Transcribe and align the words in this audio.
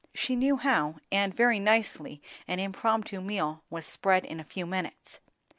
She 0.15 0.35
knew 0.35 0.57
how, 0.57 0.95
and 1.11 1.31
very 1.31 1.59
nicely 1.59 2.23
an 2.47 2.57
impromptu 2.59 3.21
meal 3.21 3.63
was 3.69 3.85
spread 3.85 4.25
in 4.25 4.39
a 4.39 4.43
few 4.43 4.65
minutes. 4.65 5.19